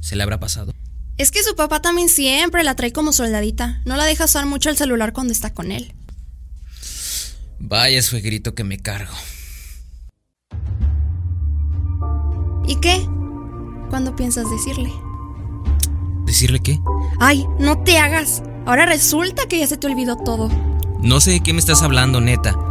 ¿Se 0.00 0.16
le 0.16 0.24
habrá 0.24 0.40
pasado? 0.40 0.74
Es 1.18 1.30
que 1.30 1.44
su 1.44 1.54
papá 1.54 1.80
también 1.80 2.08
siempre 2.08 2.64
la 2.64 2.74
trae 2.74 2.92
como 2.92 3.12
soldadita. 3.12 3.80
No 3.84 3.96
la 3.96 4.04
deja 4.04 4.24
usar 4.24 4.44
mucho 4.44 4.70
el 4.70 4.76
celular 4.76 5.12
cuando 5.12 5.32
está 5.32 5.54
con 5.54 5.70
él. 5.70 5.94
Vaya 7.60 8.02
suegrito 8.02 8.56
que 8.56 8.64
me 8.64 8.78
cargo. 8.78 9.14
¿Y 12.66 12.74
qué? 12.80 13.00
¿Cuándo 13.88 14.16
piensas 14.16 14.50
decirle? 14.50 14.92
¿Decirle 16.26 16.58
qué? 16.58 16.80
Ay, 17.20 17.46
no 17.60 17.84
te 17.84 17.98
hagas. 17.98 18.42
Ahora 18.66 18.84
resulta 18.84 19.46
que 19.46 19.60
ya 19.60 19.68
se 19.68 19.76
te 19.76 19.86
olvidó 19.86 20.16
todo. 20.16 20.48
No 21.00 21.20
sé 21.20 21.30
de 21.30 21.40
qué 21.40 21.52
me 21.52 21.60
estás 21.60 21.82
hablando, 21.82 22.20
neta. 22.20 22.67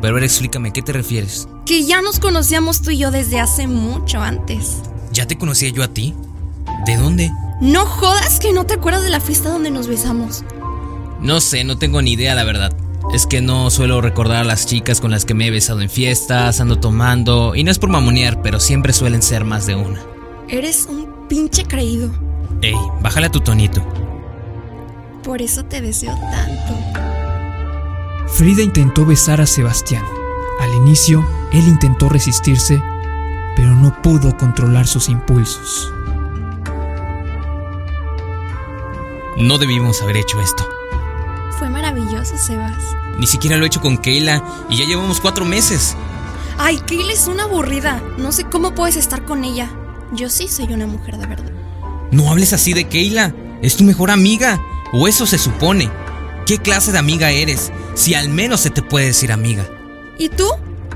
Pero 0.00 0.12
a 0.12 0.14
ver, 0.14 0.24
explícame, 0.24 0.72
¿qué 0.72 0.82
te 0.82 0.92
refieres? 0.92 1.48
Que 1.64 1.84
ya 1.84 2.02
nos 2.02 2.20
conocíamos 2.20 2.82
tú 2.82 2.90
y 2.90 2.98
yo 2.98 3.10
desde 3.10 3.40
hace 3.40 3.66
mucho 3.66 4.20
antes. 4.20 4.82
¿Ya 5.12 5.26
te 5.26 5.38
conocía 5.38 5.70
yo 5.70 5.82
a 5.82 5.88
ti? 5.88 6.14
¿De 6.84 6.96
dónde? 6.96 7.30
No 7.60 7.86
jodas 7.86 8.38
que 8.38 8.52
no 8.52 8.66
te 8.66 8.74
acuerdas 8.74 9.02
de 9.02 9.10
la 9.10 9.20
fiesta 9.20 9.48
donde 9.48 9.70
nos 9.70 9.88
besamos. 9.88 10.44
No 11.20 11.40
sé, 11.40 11.64
no 11.64 11.78
tengo 11.78 12.02
ni 12.02 12.12
idea, 12.12 12.34
la 12.34 12.44
verdad. 12.44 12.76
Es 13.14 13.26
que 13.26 13.40
no 13.40 13.70
suelo 13.70 14.00
recordar 14.00 14.42
a 14.42 14.44
las 14.44 14.66
chicas 14.66 15.00
con 15.00 15.10
las 15.10 15.24
que 15.24 15.32
me 15.32 15.46
he 15.46 15.50
besado 15.50 15.80
en 15.80 15.88
fiestas, 15.88 16.60
ando 16.60 16.78
tomando, 16.78 17.54
y 17.54 17.64
no 17.64 17.70
es 17.70 17.78
por 17.78 17.88
mamonear, 17.88 18.42
pero 18.42 18.60
siempre 18.60 18.92
suelen 18.92 19.22
ser 19.22 19.44
más 19.44 19.66
de 19.66 19.76
una. 19.76 20.00
Eres 20.48 20.86
un 20.88 21.26
pinche 21.28 21.64
creído. 21.64 22.10
Ey, 22.62 22.76
bájale 23.00 23.28
a 23.28 23.30
tu 23.30 23.40
tonito. 23.40 23.82
Por 25.22 25.40
eso 25.40 25.64
te 25.64 25.80
deseo 25.80 26.14
tanto. 26.14 27.05
Frida 28.26 28.62
intentó 28.62 29.06
besar 29.06 29.40
a 29.40 29.46
Sebastián. 29.46 30.04
Al 30.60 30.74
inicio, 30.74 31.26
él 31.52 31.66
intentó 31.68 32.08
resistirse, 32.08 32.82
pero 33.54 33.74
no 33.74 34.02
pudo 34.02 34.36
controlar 34.36 34.86
sus 34.86 35.08
impulsos. 35.08 35.92
No 39.36 39.58
debimos 39.58 40.02
haber 40.02 40.16
hecho 40.16 40.40
esto. 40.40 40.66
Fue 41.58 41.68
maravilloso, 41.68 42.36
Sebas. 42.36 42.82
Ni 43.18 43.26
siquiera 43.26 43.56
lo 43.56 43.64
he 43.64 43.68
hecho 43.68 43.80
con 43.80 43.98
Keila 43.98 44.42
y 44.68 44.78
ya 44.78 44.86
llevamos 44.86 45.20
cuatro 45.20 45.44
meses. 45.44 45.96
Ay, 46.58 46.78
Keila 46.80 47.12
es 47.12 47.28
una 47.28 47.44
aburrida. 47.44 48.02
No 48.18 48.32
sé 48.32 48.44
cómo 48.44 48.74
puedes 48.74 48.96
estar 48.96 49.24
con 49.24 49.44
ella. 49.44 49.70
Yo 50.12 50.28
sí 50.30 50.48
soy 50.48 50.72
una 50.72 50.86
mujer 50.86 51.18
de 51.18 51.26
verdad. 51.26 51.52
No 52.10 52.30
hables 52.30 52.52
así 52.52 52.72
de 52.72 52.88
Keila. 52.88 53.34
Es 53.62 53.76
tu 53.76 53.84
mejor 53.84 54.10
amiga. 54.10 54.60
O 54.92 55.06
eso 55.06 55.26
se 55.26 55.38
supone. 55.38 55.90
¿Qué 56.46 56.58
clase 56.58 56.92
de 56.92 56.98
amiga 56.98 57.30
eres? 57.30 57.72
Si 57.96 58.14
al 58.14 58.28
menos 58.28 58.60
se 58.60 58.68
te 58.68 58.82
puede 58.82 59.06
decir 59.06 59.32
amiga. 59.32 59.66
¿Y 60.18 60.28
tú? 60.28 60.46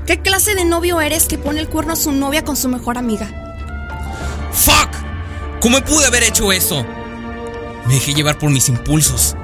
¿Qué 0.05 0.21
clase 0.21 0.53
de 0.53 0.65
novio 0.65 1.01
eres 1.01 1.25
que 1.25 1.39
pone 1.39 1.59
el 1.59 1.67
cuerno 1.67 1.93
a 1.93 1.95
su 1.95 2.11
novia 2.11 2.45
con 2.45 2.55
su 2.55 2.69
mejor 2.69 2.99
amiga? 2.99 3.27
¡Fuck! 4.53 4.95
¿Cómo 5.61 5.81
pude 5.81 6.05
haber 6.05 6.21
hecho 6.21 6.51
eso? 6.51 6.85
Me 7.87 7.95
dejé 7.95 8.13
llevar 8.13 8.37
por 8.37 8.51
mis 8.51 8.69
impulsos. 8.69 9.35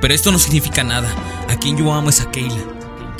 Pero 0.00 0.14
esto 0.14 0.30
no 0.30 0.38
significa 0.38 0.84
nada. 0.84 1.12
A 1.48 1.56
quien 1.56 1.76
yo 1.76 1.92
amo 1.92 2.08
es 2.08 2.20
a 2.20 2.30
Keila. 2.30 2.62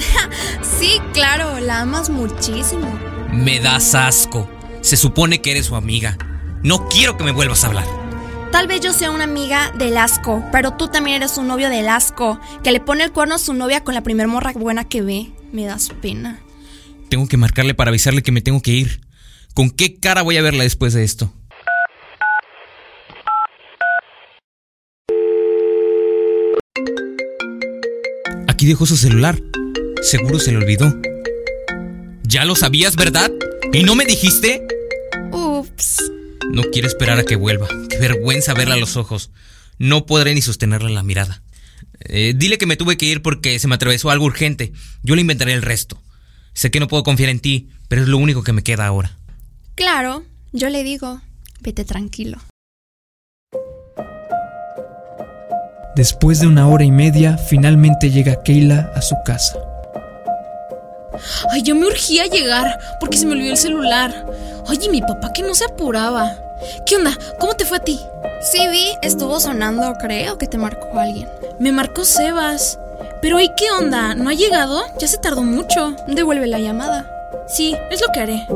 sí, 0.78 1.00
claro, 1.12 1.58
la 1.58 1.80
amas 1.80 2.08
muchísimo. 2.08 2.86
Me 3.32 3.58
das 3.58 3.96
asco. 3.96 4.48
Se 4.80 4.96
supone 4.96 5.42
que 5.42 5.50
eres 5.50 5.66
su 5.66 5.74
amiga. 5.74 6.16
No 6.62 6.88
quiero 6.88 7.16
que 7.16 7.24
me 7.24 7.32
vuelvas 7.32 7.64
a 7.64 7.66
hablar. 7.66 8.01
Tal 8.52 8.66
vez 8.66 8.82
yo 8.82 8.92
sea 8.92 9.11
una 9.11 9.25
amiga 9.25 9.73
del 9.78 9.97
asco, 9.97 10.44
pero 10.52 10.75
tú 10.75 10.88
también 10.88 11.16
eres 11.16 11.38
un 11.38 11.49
novio 11.49 11.71
del 11.71 11.88
asco, 11.88 12.38
que 12.62 12.71
le 12.71 12.80
pone 12.80 13.02
el 13.02 13.11
cuerno 13.11 13.37
a 13.37 13.38
su 13.38 13.54
novia 13.54 13.82
con 13.82 13.94
la 13.94 14.02
primer 14.02 14.28
morra 14.28 14.52
buena 14.52 14.85
que 14.85 15.00
ve. 15.00 15.30
Me 15.52 15.64
das 15.64 15.88
pena. 16.02 16.38
Tengo 17.09 17.26
que 17.26 17.38
marcarle 17.38 17.73
para 17.73 17.88
avisarle 17.88 18.23
que 18.23 18.30
me 18.30 18.42
tengo 18.42 18.61
que 18.61 18.73
ir. 18.73 19.00
¿Con 19.54 19.71
qué 19.71 19.99
cara 19.99 20.21
voy 20.21 20.37
a 20.37 20.42
verla 20.42 20.64
después 20.64 20.92
de 20.92 21.02
esto? 21.02 21.32
Aquí 28.49 28.66
dejó 28.66 28.85
su 28.85 28.99
celular. 28.99 29.40
Seguro 30.02 30.38
se 30.38 30.52
le 30.52 30.59
olvidó. 30.59 30.94
Ya 32.23 32.44
lo 32.44 32.54
sabías, 32.54 32.97
¿verdad? 32.97 33.30
¿Y 33.73 33.82
no 33.82 33.94
me 33.94 34.04
dijiste? 34.04 34.66
No 36.52 36.64
quiero 36.71 36.87
esperar 36.87 37.18
a 37.18 37.25
que 37.25 37.35
vuelva. 37.35 37.66
Qué 37.88 37.99
vergüenza 37.99 38.52
verla 38.52 38.75
a 38.75 38.78
los 38.78 38.97
ojos. 38.99 39.30
No 39.78 40.04
podré 40.04 40.35
ni 40.35 40.42
sostenerla 40.42 40.88
en 40.88 40.94
la 40.94 41.02
mirada. 41.02 41.42
Eh, 42.00 42.35
dile 42.37 42.59
que 42.59 42.66
me 42.66 42.76
tuve 42.76 42.99
que 42.99 43.06
ir 43.06 43.23
porque 43.23 43.59
se 43.59 43.68
me 43.68 43.75
atravesó 43.75 44.11
algo 44.11 44.26
urgente. 44.26 44.73
Yo 45.02 45.14
le 45.14 45.23
inventaré 45.23 45.54
el 45.54 45.62
resto. 45.62 46.02
Sé 46.52 46.71
que 46.71 46.78
no 46.78 46.88
puedo 46.88 47.04
confiar 47.04 47.30
en 47.30 47.40
ti, 47.40 47.71
pero 47.88 48.02
es 48.02 48.09
lo 48.09 48.18
único 48.18 48.42
que 48.42 48.52
me 48.52 48.62
queda 48.62 48.87
ahora. 48.87 49.16
Claro, 49.75 50.25
yo 50.52 50.68
le 50.68 50.85
digo, 50.85 51.23
vete 51.61 51.87
tranquilo. 51.87 52.38
Después 55.97 56.40
de 56.40 56.47
una 56.49 56.68
hora 56.68 56.85
y 56.85 56.90
media, 56.90 57.38
finalmente 57.38 58.11
llega 58.11 58.42
Keila 58.42 58.92
a 58.94 59.00
su 59.00 59.14
casa. 59.25 59.59
Ay, 61.50 61.62
yo 61.62 61.75
me 61.75 61.87
urgía 61.87 62.26
llegar 62.26 62.78
porque 63.00 63.16
se 63.16 63.26
me 63.26 63.32
olvidó 63.32 63.52
el 63.52 63.59
celular. 63.59 64.26
Oye, 64.68 64.88
mi 64.90 65.00
papá 65.00 65.32
que 65.32 65.42
no 65.42 65.54
se 65.54 65.64
apuraba. 65.64 66.41
¿Qué 66.87 66.97
onda? 66.97 67.12
¿Cómo 67.38 67.54
te 67.54 67.64
fue 67.64 67.78
a 67.78 67.81
ti? 67.81 68.00
Sí, 68.40 68.66
vi, 68.69 68.85
estuvo 69.02 69.40
sonando, 69.40 69.95
creo 70.00 70.38
que 70.38 70.47
te 70.47 70.59
marcó 70.59 70.99
alguien. 70.99 71.28
Me 71.59 71.73
marcó 71.73 72.04
Sebas. 72.04 72.78
Pero 73.21 73.40
¿y 73.40 73.49
qué 73.57 73.71
onda? 73.71 74.14
¿No 74.14 74.31
ha 74.31 74.35
llegado? 74.35 74.83
Ya 74.99 75.07
se 75.07 75.19
tardó 75.19 75.42
mucho. 75.42 75.95
Devuelve 76.09 76.47
la 76.47 76.59
llamada. 76.59 77.07
Sí, 77.47 77.76
es 77.90 78.00
lo 78.00 78.12
que 78.12 78.21
haré. 78.21 78.47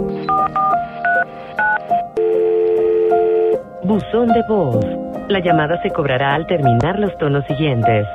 Buzón 3.84 4.28
de 4.28 4.42
voz. 4.48 4.84
La 5.28 5.40
llamada 5.40 5.80
se 5.82 5.90
cobrará 5.90 6.34
al 6.34 6.46
terminar 6.46 6.98
los 6.98 7.16
tonos 7.18 7.44
siguientes. 7.46 8.06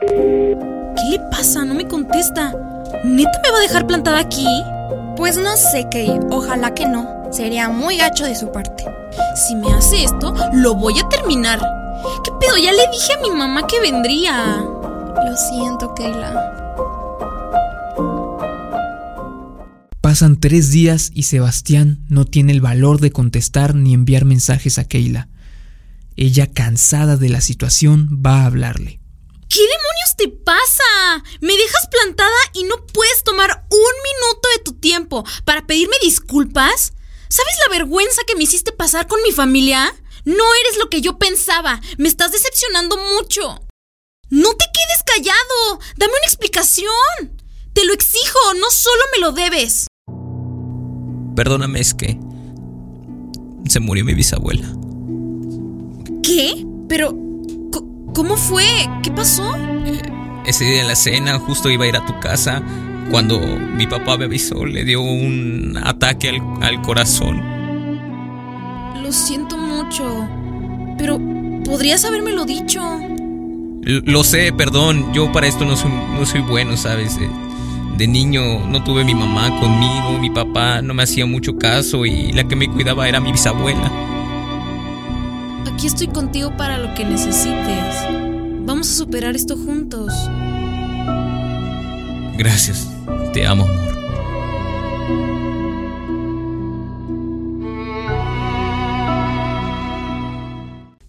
¿Qué 0.00 1.10
le 1.10 1.18
pasa? 1.30 1.64
No 1.64 1.74
me 1.74 1.86
contesta. 1.86 2.52
¿Neta 3.04 3.40
me 3.42 3.50
va 3.50 3.58
a 3.58 3.62
dejar 3.62 3.86
plantada 3.86 4.20
aquí? 4.20 4.46
Pues 5.16 5.36
no 5.36 5.56
sé, 5.56 5.88
Kay. 5.90 6.20
Ojalá 6.30 6.74
que 6.74 6.86
no. 6.86 7.13
Sería 7.34 7.68
muy 7.68 7.96
gacho 7.96 8.24
de 8.24 8.36
su 8.36 8.52
parte. 8.52 8.84
Si 9.34 9.56
me 9.56 9.72
hace 9.72 10.04
esto, 10.04 10.32
lo 10.52 10.76
voy 10.76 11.00
a 11.00 11.08
terminar. 11.08 11.60
¿Qué 12.22 12.30
pedo? 12.38 12.56
Ya 12.58 12.70
le 12.70 12.86
dije 12.92 13.14
a 13.14 13.20
mi 13.22 13.30
mamá 13.30 13.66
que 13.66 13.80
vendría. 13.80 14.58
Lo 14.58 15.36
siento, 15.36 15.92
Keila. 15.94 16.52
Pasan 20.00 20.38
tres 20.38 20.70
días 20.70 21.10
y 21.12 21.24
Sebastián 21.24 22.04
no 22.08 22.24
tiene 22.24 22.52
el 22.52 22.60
valor 22.60 23.00
de 23.00 23.10
contestar 23.10 23.74
ni 23.74 23.94
enviar 23.94 24.24
mensajes 24.24 24.78
a 24.78 24.84
Keila. 24.84 25.28
Ella, 26.14 26.46
cansada 26.46 27.16
de 27.16 27.30
la 27.30 27.40
situación, 27.40 28.22
va 28.24 28.42
a 28.42 28.46
hablarle. 28.46 29.00
¿Qué 29.48 29.60
demonios 29.60 30.16
te 30.16 30.28
pasa? 30.28 31.24
Me 31.40 31.54
dejas 31.54 31.88
plantada 31.90 32.30
y 32.52 32.62
no 32.62 32.86
puedes 32.92 33.24
tomar 33.24 33.66
un 33.70 33.78
minuto 33.78 34.48
de 34.56 34.62
tu 34.62 34.74
tiempo 34.74 35.24
para 35.44 35.66
pedirme 35.66 35.96
disculpas. 36.00 36.92
¿Sabes 37.34 37.56
la 37.66 37.76
vergüenza 37.76 38.22
que 38.28 38.36
me 38.36 38.44
hiciste 38.44 38.70
pasar 38.70 39.08
con 39.08 39.20
mi 39.24 39.32
familia? 39.32 39.92
No 40.24 40.44
eres 40.60 40.78
lo 40.78 40.88
que 40.88 41.00
yo 41.00 41.18
pensaba. 41.18 41.80
Me 41.98 42.06
estás 42.06 42.30
decepcionando 42.30 42.96
mucho. 42.96 43.60
No 44.30 44.50
te 44.50 44.64
quedes 44.72 45.02
callado. 45.04 45.80
Dame 45.96 46.12
una 46.12 46.26
explicación. 46.26 47.42
Te 47.72 47.84
lo 47.86 47.92
exijo, 47.92 48.38
no 48.60 48.70
solo 48.70 49.02
me 49.12 49.20
lo 49.20 49.32
debes. 49.32 49.88
Perdóname, 51.34 51.80
es 51.80 51.92
que 51.92 52.20
se 53.68 53.80
murió 53.80 54.04
mi 54.04 54.14
bisabuela. 54.14 54.68
¿Qué? 56.22 56.64
Pero, 56.88 57.16
¿cómo 58.14 58.36
fue? 58.36 58.64
¿Qué 59.02 59.10
pasó? 59.10 59.56
Eh, 59.56 60.02
ese 60.46 60.62
día 60.66 60.82
en 60.82 60.86
la 60.86 60.94
cena, 60.94 61.40
justo 61.40 61.68
iba 61.68 61.84
a 61.84 61.88
ir 61.88 61.96
a 61.96 62.06
tu 62.06 62.20
casa. 62.20 62.62
Cuando 63.10 63.40
mi 63.40 63.86
papá 63.86 64.16
me 64.16 64.24
avisó, 64.24 64.64
le 64.64 64.84
dio 64.84 65.00
un 65.02 65.78
ataque 65.82 66.30
al, 66.30 66.40
al 66.62 66.82
corazón. 66.82 67.40
Lo 69.02 69.12
siento 69.12 69.56
mucho. 69.56 70.28
Pero, 70.98 71.20
podrías 71.64 72.04
habérmelo 72.04 72.44
dicho. 72.44 72.80
Lo 73.82 74.24
sé, 74.24 74.52
perdón. 74.52 75.12
Yo 75.12 75.30
para 75.32 75.46
esto 75.46 75.64
no 75.64 75.76
soy, 75.76 75.90
no 75.90 76.24
soy 76.24 76.40
bueno, 76.40 76.76
¿sabes? 76.76 77.18
De, 77.18 77.28
de 77.96 78.06
niño 78.08 78.66
no 78.66 78.82
tuve 78.82 79.04
mi 79.04 79.14
mamá 79.14 79.60
conmigo, 79.60 80.18
mi 80.18 80.30
papá 80.30 80.82
no 80.82 80.94
me 80.94 81.02
hacía 81.02 81.26
mucho 81.26 81.56
caso 81.58 82.06
y 82.06 82.32
la 82.32 82.44
que 82.44 82.56
me 82.56 82.68
cuidaba 82.68 83.08
era 83.08 83.20
mi 83.20 83.30
bisabuela. 83.30 83.92
Aquí 85.72 85.86
estoy 85.86 86.08
contigo 86.08 86.56
para 86.56 86.78
lo 86.78 86.94
que 86.94 87.04
necesites. 87.04 87.96
Vamos 88.64 88.90
a 88.90 88.94
superar 88.94 89.36
esto 89.36 89.56
juntos. 89.56 90.12
Gracias. 92.36 92.86
Te 93.32 93.46
amo, 93.46 93.64
amor. 93.64 93.94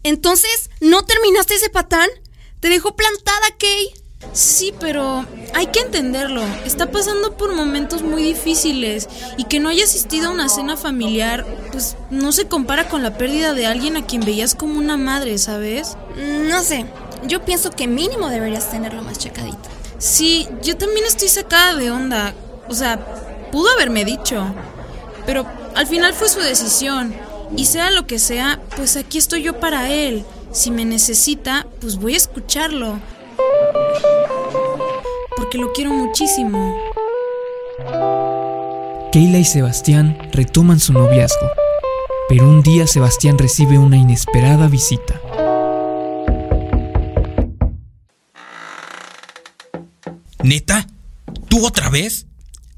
Entonces, 0.03 0.69
¿no 0.81 1.03
terminaste 1.03 1.55
ese 1.55 1.69
patán? 1.69 2.07
¿Te 2.59 2.69
dejó 2.69 2.95
plantada, 2.95 3.47
Kay? 3.57 3.91
Sí, 4.33 4.73
pero 4.79 5.25
hay 5.53 5.67
que 5.67 5.79
entenderlo. 5.79 6.43
Está 6.63 6.91
pasando 6.91 7.37
por 7.37 7.55
momentos 7.55 8.03
muy 8.03 8.23
difíciles 8.23 9.09
y 9.37 9.45
que 9.45 9.59
no 9.59 9.69
haya 9.69 9.83
asistido 9.83 10.27
a 10.27 10.31
una 10.31 10.47
cena 10.47 10.77
familiar, 10.77 11.45
pues 11.71 11.95
no 12.11 12.31
se 12.31 12.47
compara 12.47 12.87
con 12.87 13.01
la 13.01 13.17
pérdida 13.17 13.53
de 13.53 13.65
alguien 13.65 13.97
a 13.97 14.05
quien 14.05 14.23
veías 14.23 14.53
como 14.53 14.77
una 14.77 14.95
madre, 14.95 15.37
¿sabes? 15.37 15.97
No 16.17 16.61
sé. 16.61 16.85
Yo 17.27 17.43
pienso 17.43 17.71
que 17.71 17.87
mínimo 17.87 18.29
deberías 18.29 18.69
tenerlo 18.69 19.01
más 19.01 19.17
checadito. 19.17 19.74
Sí, 19.97 20.47
yo 20.61 20.77
también 20.77 21.05
estoy 21.05 21.27
sacada 21.27 21.75
de 21.75 21.91
onda. 21.91 22.33
O 22.67 22.73
sea, 22.73 22.99
pudo 23.51 23.71
haberme 23.71 24.05
dicho. 24.05 24.45
Pero 25.25 25.45
al 25.75 25.87
final 25.87 26.13
fue 26.13 26.29
su 26.29 26.39
decisión. 26.39 27.13
Y 27.55 27.65
sea 27.65 27.91
lo 27.91 28.07
que 28.07 28.19
sea, 28.19 28.59
pues 28.75 28.97
aquí 28.97 29.17
estoy 29.17 29.43
yo 29.43 29.59
para 29.59 29.89
él. 29.89 30.25
Si 30.51 30.71
me 30.71 30.85
necesita, 30.85 31.67
pues 31.81 31.97
voy 31.97 32.13
a 32.13 32.17
escucharlo. 32.17 32.99
Porque 35.35 35.57
lo 35.57 35.71
quiero 35.73 35.91
muchísimo. 35.91 36.75
Keila 39.11 39.37
y 39.37 39.45
Sebastián 39.45 40.17
retoman 40.31 40.79
su 40.79 40.93
noviazgo. 40.93 41.47
Pero 42.27 42.45
un 42.49 42.61
día 42.63 42.87
Sebastián 42.87 43.37
recibe 43.37 43.77
una 43.77 43.97
inesperada 43.97 44.67
visita. 44.67 45.21
¿Neta? 50.45 50.87
¿Tú 51.49 51.65
otra 51.65 51.89
vez? 51.89 52.27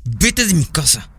Vete 0.06 0.46
de 0.46 0.54
mi 0.54 0.64
casa. 0.64 1.10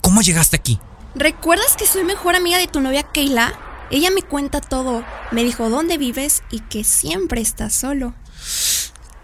¿Cómo 0.00 0.22
llegaste 0.22 0.56
aquí? 0.56 0.80
¿Recuerdas 1.14 1.76
que 1.76 1.86
soy 1.86 2.02
mejor 2.02 2.34
amiga 2.34 2.58
de 2.58 2.66
tu 2.66 2.80
novia 2.80 3.04
Keila? 3.04 3.54
Ella 3.92 4.10
me 4.10 4.22
cuenta 4.22 4.60
todo. 4.60 5.04
Me 5.30 5.44
dijo 5.44 5.70
dónde 5.70 5.96
vives 5.96 6.42
y 6.50 6.58
que 6.62 6.82
siempre 6.82 7.40
estás 7.40 7.74
solo. 7.74 8.12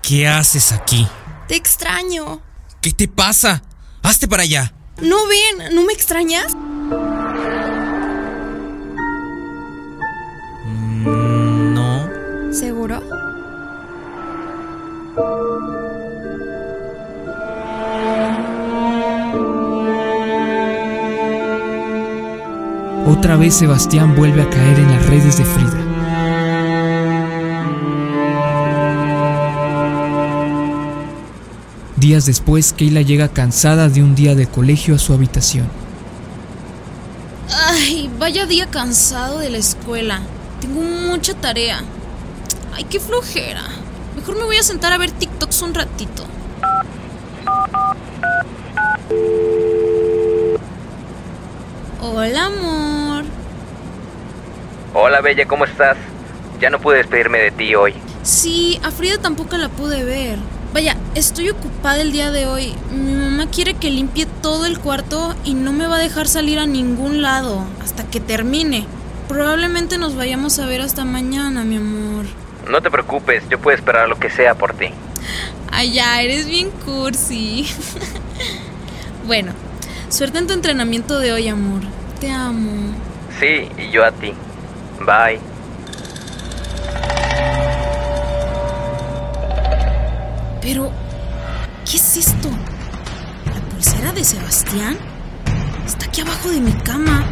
¿Qué 0.00 0.28
haces 0.28 0.70
aquí? 0.70 1.08
Te 1.48 1.56
extraño. 1.56 2.40
¿Qué 2.80 2.92
te 2.92 3.08
pasa? 3.08 3.64
Hazte 4.04 4.28
para 4.28 4.44
allá. 4.44 4.72
¿No 5.02 5.16
ven? 5.26 5.74
¿No 5.74 5.82
me 5.82 5.92
extrañas? 5.92 6.54
Mm, 11.04 11.74
no. 11.74 12.54
¿Seguro? 12.54 13.02
Otra 23.20 23.36
vez 23.36 23.54
Sebastián 23.54 24.16
vuelve 24.16 24.40
a 24.40 24.48
caer 24.48 24.78
en 24.78 24.90
las 24.92 25.04
redes 25.04 25.36
de 25.36 25.44
Frida. 25.44 25.76
Días 31.96 32.24
después, 32.24 32.72
Keila 32.72 33.02
llega 33.02 33.28
cansada 33.28 33.90
de 33.90 34.02
un 34.02 34.14
día 34.14 34.34
de 34.34 34.46
colegio 34.46 34.94
a 34.94 34.98
su 34.98 35.12
habitación. 35.12 35.68
Ay, 37.68 38.10
vaya 38.18 38.46
día 38.46 38.68
cansado 38.70 39.40
de 39.40 39.50
la 39.50 39.58
escuela. 39.58 40.22
Tengo 40.62 40.80
mucha 40.80 41.34
tarea. 41.34 41.82
Ay, 42.72 42.84
qué 42.84 42.98
flojera. 42.98 43.64
Mejor 44.16 44.38
me 44.38 44.44
voy 44.44 44.56
a 44.56 44.62
sentar 44.62 44.94
a 44.94 44.98
ver 44.98 45.10
TikToks 45.10 45.60
un 45.60 45.74
ratito. 45.74 46.24
Hola, 52.00 52.46
amor. 52.46 52.99
Hola, 55.02 55.22
Bella, 55.22 55.46
¿cómo 55.46 55.64
estás? 55.64 55.96
Ya 56.60 56.68
no 56.68 56.78
pude 56.78 56.98
despedirme 56.98 57.38
de 57.38 57.50
ti 57.52 57.74
hoy. 57.74 57.94
Sí, 58.22 58.78
a 58.84 58.90
Frida 58.90 59.16
tampoco 59.16 59.56
la 59.56 59.70
pude 59.70 60.04
ver. 60.04 60.36
Vaya, 60.74 60.94
estoy 61.14 61.48
ocupada 61.48 62.02
el 62.02 62.12
día 62.12 62.30
de 62.30 62.44
hoy. 62.44 62.74
Mi 62.92 63.14
mamá 63.14 63.46
quiere 63.50 63.72
que 63.72 63.90
limpie 63.90 64.26
todo 64.42 64.66
el 64.66 64.78
cuarto 64.78 65.34
y 65.42 65.54
no 65.54 65.72
me 65.72 65.86
va 65.86 65.96
a 65.96 66.00
dejar 66.00 66.28
salir 66.28 66.58
a 66.58 66.66
ningún 66.66 67.22
lado 67.22 67.64
hasta 67.82 68.04
que 68.10 68.20
termine. 68.20 68.86
Probablemente 69.26 69.96
nos 69.96 70.16
vayamos 70.16 70.58
a 70.58 70.66
ver 70.66 70.82
hasta 70.82 71.06
mañana, 71.06 71.64
mi 71.64 71.78
amor. 71.78 72.26
No 72.68 72.82
te 72.82 72.90
preocupes, 72.90 73.42
yo 73.48 73.58
puedo 73.58 73.78
esperar 73.78 74.06
lo 74.06 74.18
que 74.18 74.28
sea 74.28 74.54
por 74.54 74.74
ti. 74.74 74.90
Ay, 75.72 75.94
ya, 75.94 76.20
eres 76.20 76.44
bien 76.44 76.68
cursi. 76.84 77.66
bueno, 79.26 79.52
suerte 80.10 80.40
en 80.40 80.46
tu 80.46 80.52
entrenamiento 80.52 81.18
de 81.18 81.32
hoy, 81.32 81.48
amor. 81.48 81.80
Te 82.20 82.30
amo. 82.30 82.94
Sí, 83.40 83.66
y 83.78 83.90
yo 83.90 84.04
a 84.04 84.12
ti. 84.12 84.34
Bye. 85.00 85.40
Pero, 90.60 90.92
¿qué 91.84 91.96
es 91.96 92.16
esto? 92.16 92.48
¿La 93.46 93.60
pulsera 93.70 94.12
de 94.12 94.22
Sebastián? 94.22 94.98
Está 95.86 96.06
aquí 96.06 96.20
abajo 96.20 96.50
de 96.50 96.60
mi 96.60 96.72
cama. 96.72 97.24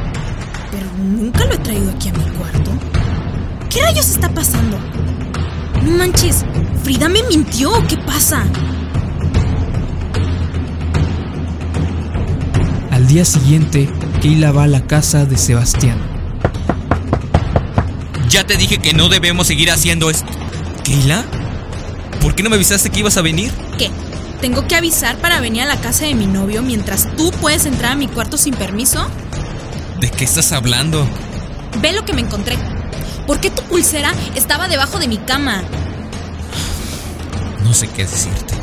Pero 0.71 0.87
nunca 0.97 1.45
lo 1.45 1.55
he 1.55 1.59
traído 1.59 1.91
aquí 1.91 2.09
a 2.09 2.13
mi 2.13 2.25
cuarto. 2.37 2.71
¿Qué 3.69 3.83
rayos 3.83 4.09
está 4.09 4.29
pasando? 4.31 4.79
No 5.83 5.91
manches, 5.93 6.45
¿Frida 6.83 7.09
me 7.11 7.23
mintió 7.25 7.71
qué 7.87 7.99
pasa? 7.99 8.45
Al 12.91 13.07
día 13.07 13.27
siguiente, 13.27 13.91
Keila 14.23 14.53
va 14.53 14.65
a 14.65 14.69
la 14.69 14.87
casa 14.87 15.27
de 15.27 15.37
Sebastián. 15.37 16.18
Ya 18.29 18.45
te 18.45 18.57
dije 18.57 18.79
que 18.79 18.93
no 18.93 19.09
debemos 19.09 19.47
seguir 19.47 19.71
haciendo 19.71 20.11
esto. 20.11 20.29
¿Keila? 20.85 21.25
¿Por 22.21 22.35
qué 22.35 22.43
no 22.43 22.51
me 22.51 22.57
avisaste 22.57 22.91
que 22.91 23.01
ibas 23.01 23.17
a 23.17 23.23
venir? 23.23 23.51
¿Qué? 23.79 23.91
¿Tengo 24.41 24.67
que 24.69 24.77
avisar 24.77 25.17
para 25.17 25.41
venir 25.41 25.63
a 25.63 25.67
la 25.67 25.81
casa 25.81 26.05
de 26.05 26.15
mi 26.15 26.27
novio 26.27 26.63
mientras 26.63 27.09
tú 27.17 27.31
puedes 27.41 27.65
entrar 27.65 27.93
a 27.93 27.97
mi 27.97 28.07
cuarto 28.07 28.37
sin 28.37 28.55
permiso? 28.55 29.09
¿De 30.01 30.11
qué 30.11 30.25
estás 30.25 30.53
hablando? 30.53 31.09
Ve 31.81 31.93
lo 31.93 32.05
que 32.05 32.13
me 32.13 32.21
encontré. 32.21 32.57
¿Por 33.27 33.41
qué 33.41 33.51
tu 33.51 33.63
pulsera 33.63 34.13
estaba 34.35 34.69
debajo 34.69 34.99
de 34.99 35.09
mi 35.09 35.19
cama? 35.19 35.63
No 37.65 37.73
sé 37.73 37.89
qué 37.89 38.03
decirte. 38.05 38.55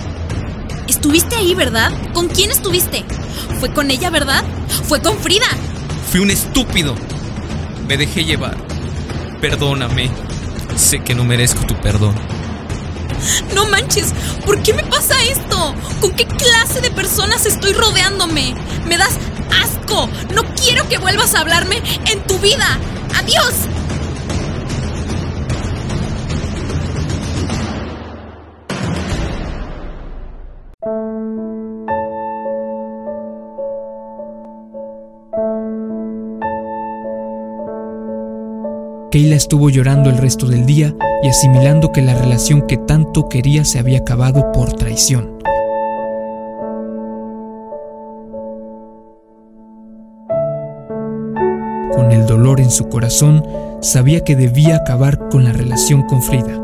Estuviste 0.88 1.36
ahí, 1.36 1.56
¿verdad? 1.56 1.92
¿Con 2.14 2.28
quién 2.30 2.52
estuviste? 2.52 3.04
Fue 3.60 3.74
con 3.74 3.90
ella, 3.90 4.10
¿verdad? 4.10 4.44
Fue 4.88 5.02
con 5.02 5.18
Frida. 5.18 5.48
Fui 6.12 6.20
un 6.20 6.30
estúpido. 6.30 6.96
Me 7.88 7.98
dejé 7.98 8.24
llevar. 8.24 8.56
Perdóname. 9.50 10.10
Sé 10.76 11.04
que 11.04 11.14
no 11.14 11.24
merezco 11.24 11.68
tu 11.68 11.76
perdón. 11.76 12.16
No 13.54 13.68
manches, 13.68 14.12
¿por 14.44 14.60
qué 14.64 14.74
me 14.74 14.82
pasa 14.82 15.14
esto? 15.22 15.76
¿Con 16.02 16.16
qué 16.16 16.26
clase 16.26 16.82
de 16.82 16.90
personas 16.90 17.46
estoy 17.46 17.74
rodeándome? 17.74 18.56
Me 18.88 18.98
das 18.98 19.20
asco. 19.62 20.10
No 20.34 20.42
quiero 20.56 20.90
que 20.90 20.98
vuelvas 20.98 21.36
a 21.36 21.42
hablarme 21.42 21.80
en 22.08 22.24
tu 22.26 22.40
vida. 22.40 22.66
Adiós. 23.20 23.54
Keila 39.16 39.38
estuvo 39.38 39.70
llorando 39.70 40.10
el 40.10 40.18
resto 40.18 40.46
del 40.46 40.66
día 40.66 40.94
y 41.24 41.30
asimilando 41.30 41.94
que 41.94 42.02
la 42.02 42.16
relación 42.16 42.68
que 42.68 42.76
tanto 42.76 43.30
quería 43.30 43.64
se 43.64 43.80
había 43.80 44.00
acabado 44.00 44.52
por 44.52 44.74
traición. 44.74 45.38
Con 51.96 52.12
el 52.12 52.26
dolor 52.26 52.60
en 52.60 52.70
su 52.70 52.90
corazón, 52.90 53.42
sabía 53.80 54.20
que 54.26 54.36
debía 54.36 54.76
acabar 54.76 55.30
con 55.30 55.46
la 55.46 55.54
relación 55.54 56.02
con 56.04 56.22
Frida. 56.22 56.60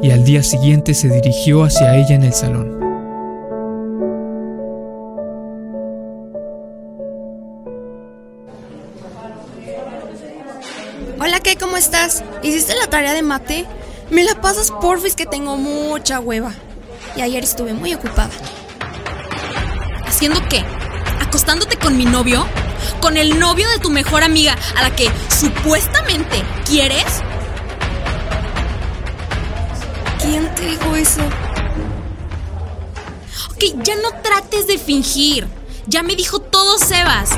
Y 0.00 0.10
al 0.10 0.24
día 0.24 0.42
siguiente 0.42 0.94
se 0.94 1.10
dirigió 1.10 1.64
hacia 1.64 1.96
ella 1.96 2.14
en 2.14 2.22
el 2.22 2.32
salón. 2.32 2.77
Hola, 11.28 11.40
¿qué? 11.40 11.56
¿Cómo 11.56 11.76
estás? 11.76 12.24
¿Hiciste 12.42 12.74
la 12.74 12.86
tarea 12.86 13.12
de 13.12 13.20
mate? 13.20 13.66
Me 14.08 14.24
la 14.24 14.40
pasas 14.40 14.70
porfis 14.70 15.14
que 15.14 15.26
tengo 15.26 15.58
mucha 15.58 16.20
hueva. 16.20 16.54
Y 17.16 17.20
ayer 17.20 17.44
estuve 17.44 17.74
muy 17.74 17.92
ocupada. 17.92 18.30
¿Haciendo 20.06 20.40
qué? 20.48 20.64
¿Acostándote 21.20 21.76
con 21.76 21.98
mi 21.98 22.06
novio? 22.06 22.46
¿Con 23.02 23.18
el 23.18 23.38
novio 23.38 23.68
de 23.68 23.78
tu 23.78 23.90
mejor 23.90 24.22
amiga 24.22 24.56
a 24.74 24.82
la 24.82 24.96
que 24.96 25.10
supuestamente 25.28 26.42
quieres? 26.64 27.04
¿Quién 30.22 30.54
te 30.54 30.64
dijo 30.64 30.96
eso? 30.96 31.20
Ok, 33.50 33.84
ya 33.84 33.96
no 33.96 34.12
trates 34.22 34.66
de 34.66 34.78
fingir. 34.78 35.46
Ya 35.86 36.02
me 36.02 36.16
dijo 36.16 36.38
todo 36.38 36.78
Sebas. 36.78 37.32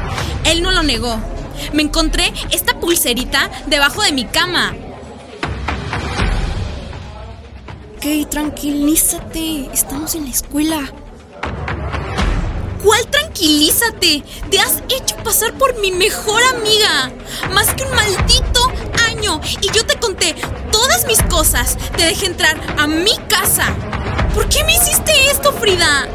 Él 0.44 0.62
no 0.62 0.70
lo 0.70 0.84
negó. 0.84 1.20
Me 1.72 1.82
encontré 1.82 2.32
esta 2.50 2.78
pulserita 2.78 3.50
debajo 3.66 4.02
de 4.02 4.12
mi 4.12 4.24
cama. 4.24 4.74
Ok, 7.96 8.28
tranquilízate. 8.30 9.68
Estamos 9.72 10.14
en 10.14 10.24
la 10.24 10.30
escuela. 10.30 10.92
¿Cuál 12.82 13.06
tranquilízate? 13.08 14.22
Te 14.50 14.58
has 14.58 14.82
hecho 14.88 15.16
pasar 15.22 15.52
por 15.54 15.78
mi 15.80 15.92
mejor 15.92 16.42
amiga. 16.44 17.12
Más 17.52 17.74
que 17.74 17.84
un 17.84 17.94
maldito 17.94 18.72
año. 19.06 19.40
Y 19.60 19.70
yo 19.70 19.84
te 19.84 19.98
conté 19.98 20.34
todas 20.72 21.06
mis 21.06 21.22
cosas. 21.24 21.76
Te 21.96 22.04
dejé 22.04 22.26
entrar 22.26 22.58
a 22.78 22.86
mi 22.86 23.16
casa. 23.28 23.66
¿Por 24.34 24.48
qué 24.48 24.64
me 24.64 24.74
hiciste 24.74 25.30
esto, 25.30 25.52
Frida? 25.52 26.08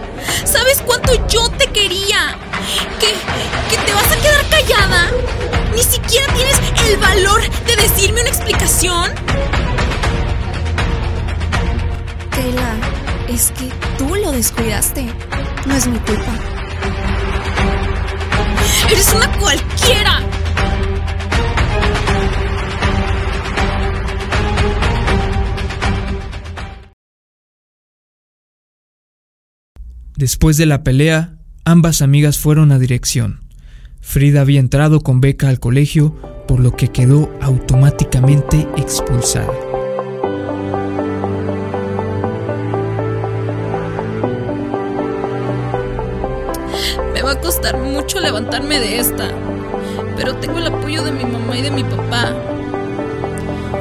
¿Sabes 0.44 0.82
cuánto 0.82 1.14
yo 1.28 1.50
te 1.50 1.68
quería? 1.68 2.40
¿Que, 3.00 3.08
que 3.70 3.82
te 3.86 3.94
vas 3.94 4.12
a 4.12 4.16
quedar 4.16 4.50
callada? 4.50 5.12
¿Ni 5.76 5.84
siquiera 5.84 6.34
tienes 6.34 6.60
el 6.88 6.98
valor 6.98 7.42
de 7.42 7.76
decirme 7.76 8.22
una 8.22 8.30
explicación? 8.30 9.12
Keila, 12.32 12.76
es 13.30 13.52
que 13.52 13.70
tú 13.98 14.16
lo 14.16 14.32
descuidaste. 14.32 15.06
No 15.66 15.76
es 15.76 15.88
mi 15.88 16.00
culpa. 16.00 16.34
¡Eres 18.90 19.14
una 19.14 19.32
cualquiera! 19.38 20.22
Después 30.18 30.56
de 30.56 30.66
la 30.66 30.82
pelea, 30.84 31.36
ambas 31.66 32.04
amigas 32.04 32.38
fueron 32.38 32.72
a 32.72 32.80
dirección. 32.80 33.42
Frida 34.00 34.42
había 34.42 34.60
entrado 34.60 35.02
con 35.02 35.20
beca 35.20 35.50
al 35.50 35.60
colegio, 35.60 36.16
por 36.48 36.60
lo 36.60 36.76
que 36.76 36.90
quedó 36.90 37.32
automáticamente 37.42 38.68
expulsada. 38.78 39.52
Me 47.14 47.24
va 47.24 47.32
a 47.32 47.42
costar 47.42 47.80
mucho 47.80 48.20
levantarme 48.20 48.80
de 48.80 49.00
esta, 49.00 49.32
pero 50.16 50.36
tengo 50.36 50.60
el 50.60 50.68
apoyo 50.68 51.04
de 51.04 51.12
mi 51.12 51.26
mamá 51.26 51.58
y 51.58 51.64
de 51.64 51.72
mi 51.72 51.84
papá. 51.84 52.32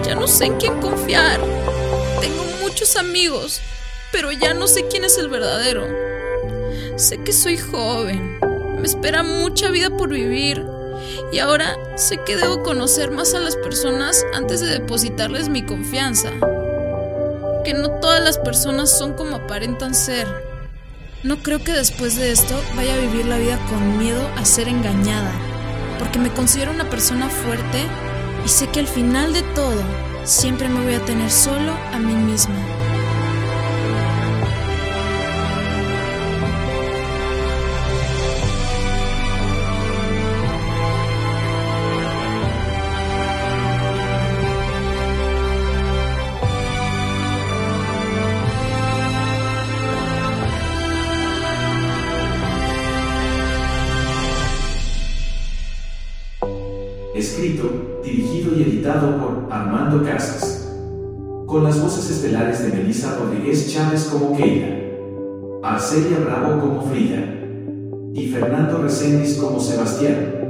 Ya 0.06 0.14
no 0.14 0.26
sé 0.26 0.46
en 0.46 0.56
quién 0.56 0.80
confiar. 0.80 1.38
Tengo 2.22 2.44
muchos 2.62 2.96
amigos, 2.96 3.60
pero 4.10 4.32
ya 4.32 4.54
no 4.54 4.66
sé 4.68 4.86
quién 4.88 5.04
es 5.04 5.18
el 5.18 5.28
verdadero. 5.28 6.03
Sé 6.96 7.18
que 7.18 7.32
soy 7.32 7.58
joven, 7.58 8.38
me 8.76 8.86
espera 8.86 9.24
mucha 9.24 9.68
vida 9.70 9.90
por 9.90 10.10
vivir 10.10 10.64
y 11.32 11.40
ahora 11.40 11.76
sé 11.96 12.18
que 12.24 12.36
debo 12.36 12.62
conocer 12.62 13.10
más 13.10 13.34
a 13.34 13.40
las 13.40 13.56
personas 13.56 14.24
antes 14.32 14.60
de 14.60 14.68
depositarles 14.68 15.48
mi 15.48 15.64
confianza. 15.64 16.30
Que 17.64 17.74
no 17.74 17.90
todas 17.98 18.22
las 18.22 18.38
personas 18.38 18.96
son 18.96 19.14
como 19.14 19.36
aparentan 19.36 19.92
ser. 19.92 20.28
No 21.24 21.42
creo 21.42 21.64
que 21.64 21.72
después 21.72 22.14
de 22.14 22.30
esto 22.30 22.54
vaya 22.76 22.94
a 22.94 22.98
vivir 22.98 23.26
la 23.26 23.38
vida 23.38 23.58
con 23.68 23.98
miedo 23.98 24.22
a 24.36 24.44
ser 24.44 24.68
engañada, 24.68 25.32
porque 25.98 26.20
me 26.20 26.32
considero 26.32 26.70
una 26.70 26.88
persona 26.88 27.28
fuerte 27.28 27.82
y 28.44 28.48
sé 28.48 28.68
que 28.68 28.78
al 28.78 28.88
final 28.88 29.32
de 29.32 29.42
todo 29.54 29.82
siempre 30.22 30.68
me 30.68 30.84
voy 30.84 30.94
a 30.94 31.04
tener 31.04 31.32
solo 31.32 31.72
a 31.92 31.98
mí 31.98 32.14
misma. 32.14 32.73
Escrito, 57.24 58.02
dirigido 58.04 58.54
y 58.54 58.64
editado 58.64 59.16
por 59.16 59.50
Armando 59.50 60.04
Casas. 60.04 60.70
Con 61.46 61.64
las 61.64 61.80
voces 61.80 62.10
estelares 62.10 62.62
de 62.62 62.76
Melissa 62.76 63.16
Rodríguez 63.18 63.72
Chávez 63.72 64.10
como 64.12 64.36
Keila, 64.36 64.68
Arcelia 65.62 66.18
Bravo 66.18 66.60
como 66.60 66.82
Frida 66.82 67.24
y 68.12 68.26
Fernando 68.26 68.82
Reséndiz 68.82 69.38
como 69.38 69.58
Sebastián. 69.58 70.43